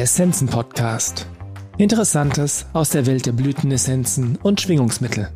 [0.00, 1.26] Der Essenzen Podcast.
[1.76, 5.30] Interessantes aus der Welt der Blütenessenzen und Schwingungsmittel.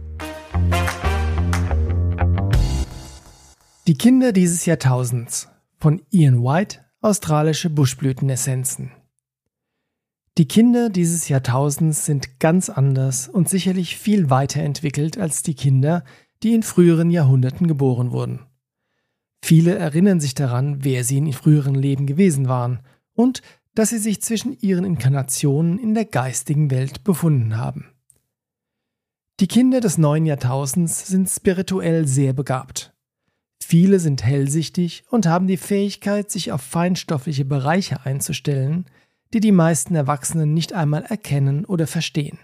[3.87, 8.93] Die Kinder dieses Jahrtausends von Ian White, australische Buschblütenessenzen.
[10.39, 16.05] Die Kinder dieses Jahrtausends sind ganz anders und sicherlich viel weiterentwickelt als die Kinder,
[16.43, 18.47] die in früheren Jahrhunderten geboren wurden.
[19.43, 22.81] Viele erinnern sich daran, wer sie in früheren Leben gewesen waren
[23.13, 23.43] und
[23.75, 27.87] dass sie sich zwischen ihren Inkarnationen in der geistigen Welt befunden haben.
[29.41, 32.95] Die Kinder des neuen Jahrtausends sind spirituell sehr begabt.
[33.61, 38.85] Viele sind hellsichtig und haben die Fähigkeit, sich auf feinstoffliche Bereiche einzustellen,
[39.33, 42.39] die die meisten Erwachsenen nicht einmal erkennen oder verstehen.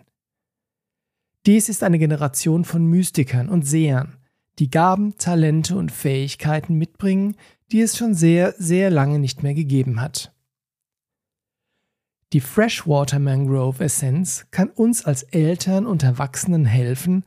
[1.46, 4.16] Dies ist eine Generation von Mystikern und Sehern,
[4.58, 7.36] die Gaben, Talente und Fähigkeiten mitbringen,
[7.70, 10.32] die es schon sehr, sehr lange nicht mehr gegeben hat.
[12.32, 17.24] Die Freshwater Mangrove Essenz kann uns als Eltern und Erwachsenen helfen,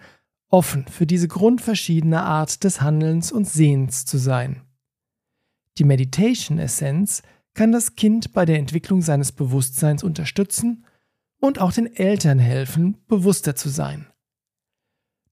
[0.48, 4.62] offen für diese grundverschiedene Art des Handelns und Sehens zu sein.
[5.78, 7.22] Die Meditation Essenz
[7.54, 10.86] kann das Kind bei der Entwicklung seines Bewusstseins unterstützen
[11.40, 14.08] und auch den Eltern helfen, bewusster zu sein.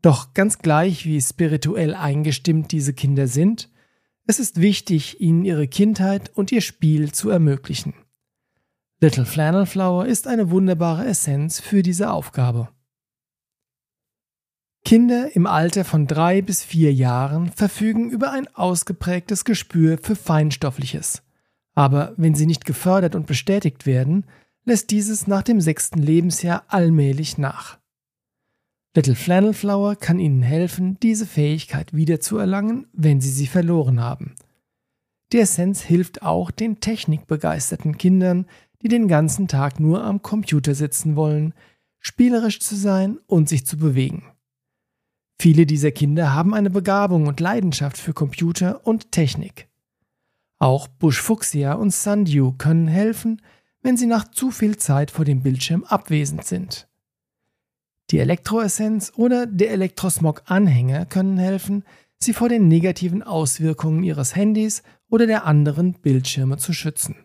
[0.02, 3.70] Doch ganz gleich, wie spirituell eingestimmt diese Kinder sind,
[4.28, 7.94] es ist wichtig, ihnen ihre Kindheit und ihr Spiel zu ermöglichen.
[9.04, 12.70] Little Flannel Flower ist eine wunderbare Essenz für diese Aufgabe.
[14.86, 21.24] Kinder im Alter von drei bis vier Jahren verfügen über ein ausgeprägtes Gespür für Feinstoffliches.
[21.74, 24.28] Aber wenn sie nicht gefördert und bestätigt werden,
[24.66, 27.80] lässt dieses nach dem sechsten Lebensjahr allmählich nach.
[28.96, 34.36] Little Flannel Flower kann ihnen helfen, diese Fähigkeit wiederzuerlangen, wenn sie sie verloren haben.
[35.32, 38.46] Die Essenz hilft auch den technikbegeisterten Kindern,
[38.82, 41.54] die den ganzen Tag nur am Computer sitzen wollen,
[42.00, 44.24] spielerisch zu sein und sich zu bewegen.
[45.40, 49.68] Viele dieser Kinder haben eine Begabung und Leidenschaft für Computer und Technik.
[50.60, 53.42] Auch Bush Fuchsia und Sundew können helfen,
[53.82, 56.88] wenn sie nach zu viel Zeit vor dem Bildschirm abwesend sind.
[58.12, 61.84] Die Elektroessenz oder der Elektrosmog-Anhänger können helfen,
[62.20, 67.16] sie vor den negativen Auswirkungen ihres Handys oder der anderen Bildschirme zu schützen.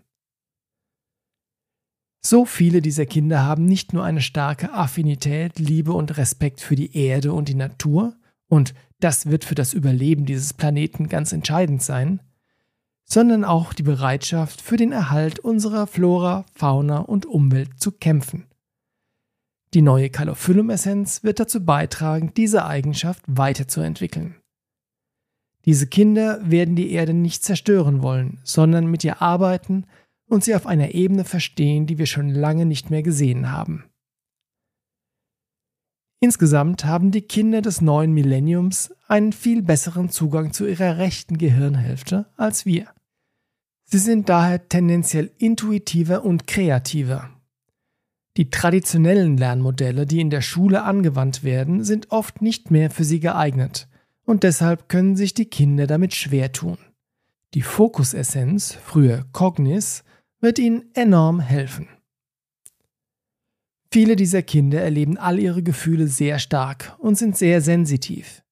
[2.29, 6.97] So viele dieser Kinder haben nicht nur eine starke Affinität, Liebe und Respekt für die
[6.97, 8.17] Erde und die Natur,
[8.49, 12.21] und das wird für das Überleben dieses Planeten ganz entscheidend sein,
[13.05, 18.47] sondern auch die Bereitschaft für den Erhalt unserer Flora, Fauna und Umwelt zu kämpfen.
[19.73, 24.35] Die neue Calophyllum-Essenz wird dazu beitragen, diese Eigenschaft weiterzuentwickeln.
[25.65, 29.85] Diese Kinder werden die Erde nicht zerstören wollen, sondern mit ihr arbeiten
[30.29, 33.85] und sie auf einer Ebene verstehen, die wir schon lange nicht mehr gesehen haben.
[36.21, 42.27] Insgesamt haben die Kinder des neuen Millenniums einen viel besseren Zugang zu ihrer rechten Gehirnhälfte
[42.37, 42.89] als wir.
[43.85, 47.31] Sie sind daher tendenziell intuitiver und kreativer.
[48.37, 53.21] Die traditionellen Lernmodelle, die in der Schule angewandt werden, sind oft nicht mehr für sie
[53.21, 53.89] geeignet
[54.25, 56.79] und deshalb können sich die Kinder damit schwer tun.
[57.55, 60.03] Die Fokusessenz, früher Cognis,
[60.41, 61.89] wird ihnen enorm helfen.
[63.93, 68.43] Viele dieser Kinder erleben all ihre Gefühle sehr stark und sind sehr sensitiv.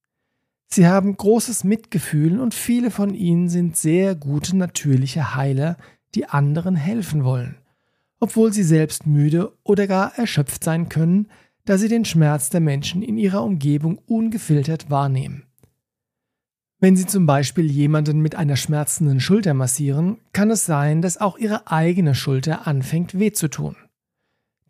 [0.69, 5.77] Sie haben großes Mitgefühl und viele von ihnen sind sehr gute natürliche Heiler,
[6.15, 7.57] die anderen helfen wollen,
[8.21, 11.29] obwohl sie selbst müde oder gar erschöpft sein können,
[11.65, 15.45] da sie den Schmerz der Menschen in ihrer Umgebung ungefiltert wahrnehmen.
[16.85, 21.39] Wenn Sie zum Beispiel jemanden mit einer schmerzenden Schulter massieren, kann es sein, dass auch
[21.39, 23.75] Ihre eigene Schulter anfängt weh zu tun.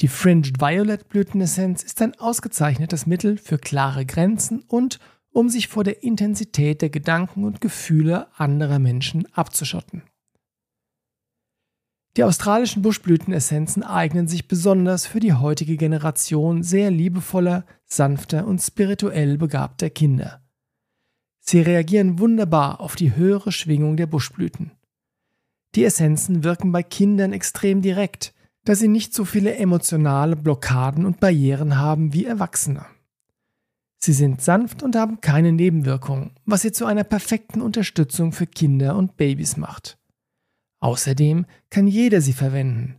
[0.00, 5.00] Die Fringed Violet Blütenessenz ist ein ausgezeichnetes Mittel für klare Grenzen und
[5.32, 10.04] um sich vor der Intensität der Gedanken und Gefühle anderer Menschen abzuschotten.
[12.16, 19.36] Die australischen Buschblütenessenzen eignen sich besonders für die heutige Generation sehr liebevoller, sanfter und spirituell
[19.36, 20.43] begabter Kinder.
[21.46, 24.72] Sie reagieren wunderbar auf die höhere Schwingung der Buschblüten.
[25.74, 28.32] Die Essenzen wirken bei Kindern extrem direkt,
[28.64, 32.86] da sie nicht so viele emotionale Blockaden und Barrieren haben wie Erwachsene.
[33.98, 38.96] Sie sind sanft und haben keine Nebenwirkungen, was sie zu einer perfekten Unterstützung für Kinder
[38.96, 39.98] und Babys macht.
[40.80, 42.96] Außerdem kann jeder sie verwenden,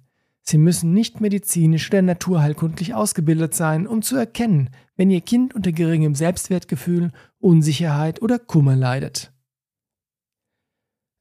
[0.47, 5.71] Sie müssen nicht medizinisch oder naturheilkundlich ausgebildet sein, um zu erkennen, wenn Ihr Kind unter
[5.71, 7.11] geringem Selbstwertgefühl,
[7.45, 9.31] Unsicherheit oder Kummer leidet.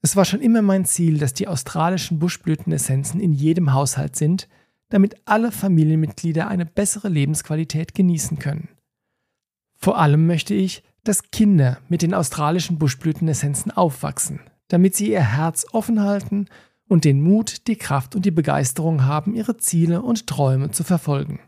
[0.00, 4.48] Es war schon immer mein Ziel, dass die australischen Buschblütenessenzen in jedem Haushalt sind,
[4.88, 8.68] damit alle Familienmitglieder eine bessere Lebensqualität genießen können.
[9.76, 15.66] Vor allem möchte ich, dass Kinder mit den australischen Buschblütenessenzen aufwachsen, damit sie ihr Herz
[15.72, 16.46] offen halten
[16.88, 21.40] und den Mut, die Kraft und die Begeisterung haben, ihre Ziele und Träume zu verfolgen.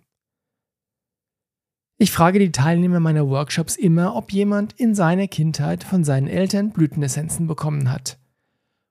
[1.99, 6.71] Ich frage die Teilnehmer meiner Workshops immer, ob jemand in seiner Kindheit von seinen Eltern
[6.71, 8.19] Blütenessenzen bekommen hat.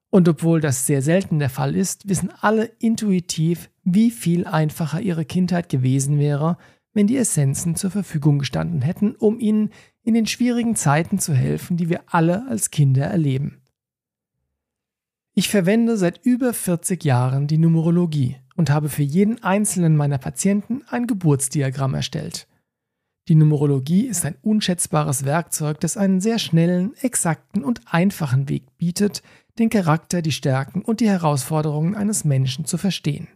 [0.10, 5.24] Und obwohl das sehr selten der Fall ist, wissen alle intuitiv, wie viel einfacher ihre
[5.24, 6.58] Kindheit gewesen wäre,
[6.94, 9.70] wenn die Essenzen zur Verfügung gestanden hätten, um ihnen
[10.02, 13.62] in den schwierigen Zeiten zu helfen, die wir alle als Kinder erleben.
[15.36, 20.82] Ich verwende seit über 40 Jahren die Numerologie und habe für jeden einzelnen meiner Patienten
[20.88, 22.48] ein Geburtsdiagramm erstellt.
[23.28, 29.24] Die Numerologie ist ein unschätzbares Werkzeug, das einen sehr schnellen, exakten und einfachen Weg bietet,
[29.58, 33.28] den Charakter, die Stärken und die Herausforderungen eines Menschen zu verstehen.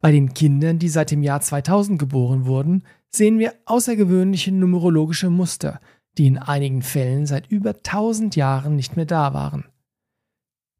[0.00, 5.80] Bei den Kindern, die seit dem Jahr 2000 geboren wurden, sehen wir außergewöhnliche numerologische Muster,
[6.18, 9.64] die in einigen Fällen seit über 1000 Jahren nicht mehr da waren.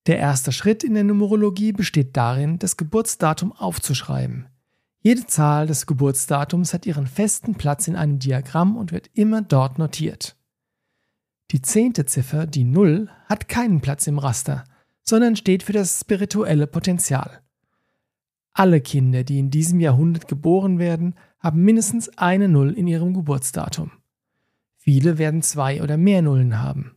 [0.06, 4.46] Der erste Schritt in der Numerologie besteht darin, das Geburtsdatum aufzuschreiben.
[5.06, 9.78] Jede Zahl des Geburtsdatums hat ihren festen Platz in einem Diagramm und wird immer dort
[9.78, 10.34] notiert.
[11.50, 14.64] Die zehnte Ziffer, die Null, hat keinen Platz im Raster,
[15.02, 17.42] sondern steht für das spirituelle Potenzial.
[18.54, 23.90] Alle Kinder, die in diesem Jahrhundert geboren werden, haben mindestens eine Null in ihrem Geburtsdatum.
[24.78, 26.96] Viele werden zwei oder mehr Nullen haben.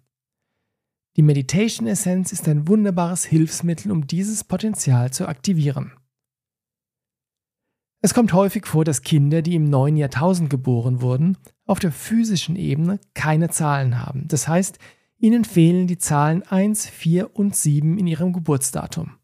[1.18, 5.92] Die Meditation Essenz ist ein wunderbares Hilfsmittel, um dieses Potenzial zu aktivieren.
[8.02, 12.56] Es kommt häufig vor, dass Kinder, die im neuen Jahrtausend geboren wurden, auf der physischen
[12.56, 14.28] Ebene keine Zahlen haben.
[14.28, 14.78] Das heißt,
[15.18, 19.16] ihnen fehlen die Zahlen 1, 4 und 7 in ihrem Geburtsdatum.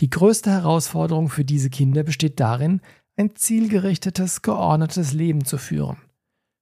[0.00, 2.80] Die größte Herausforderung für diese Kinder besteht darin,
[3.16, 5.98] ein zielgerichtetes, geordnetes Leben zu führen.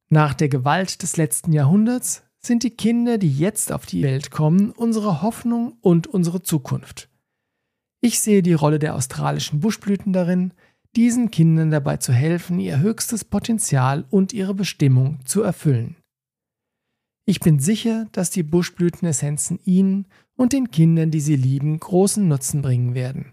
[0.09, 4.71] Nach der Gewalt des letzten Jahrhunderts sind die Kinder, die jetzt auf die Welt kommen,
[4.71, 7.09] unsere Hoffnung und unsere Zukunft.
[8.01, 10.55] Ich sehe die Rolle der australischen Buschblüten darin,
[10.97, 15.97] diesen Kindern dabei zu helfen, ihr höchstes Potenzial und ihre Bestimmung zu erfüllen.
[17.27, 22.63] Ich bin sicher, dass die Buschblütenessenzen ihnen und den Kindern, die sie lieben, großen Nutzen
[22.63, 23.33] bringen werden.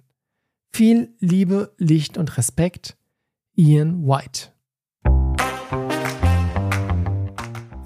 [0.71, 2.97] Viel Liebe, Licht und Respekt,
[3.55, 4.51] Ian White.